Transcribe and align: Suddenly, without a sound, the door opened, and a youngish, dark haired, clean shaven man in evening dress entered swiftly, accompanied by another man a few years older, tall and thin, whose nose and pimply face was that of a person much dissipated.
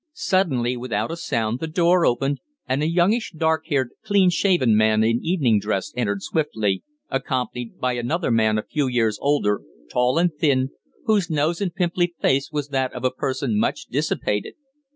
Suddenly, 0.15 0.75
without 0.77 1.11
a 1.11 1.15
sound, 1.15 1.59
the 1.59 1.67
door 1.67 2.07
opened, 2.07 2.39
and 2.67 2.81
a 2.81 2.89
youngish, 2.89 3.33
dark 3.37 3.67
haired, 3.67 3.89
clean 4.03 4.31
shaven 4.31 4.75
man 4.75 5.03
in 5.03 5.19
evening 5.23 5.59
dress 5.59 5.93
entered 5.95 6.23
swiftly, 6.23 6.81
accompanied 7.11 7.77
by 7.79 7.93
another 7.93 8.31
man 8.31 8.57
a 8.57 8.63
few 8.63 8.87
years 8.87 9.19
older, 9.21 9.61
tall 9.91 10.17
and 10.17 10.33
thin, 10.33 10.69
whose 11.05 11.29
nose 11.29 11.61
and 11.61 11.75
pimply 11.75 12.15
face 12.19 12.49
was 12.51 12.69
that 12.69 12.91
of 12.93 13.03
a 13.05 13.11
person 13.11 13.59
much 13.59 13.85
dissipated. 13.91 14.55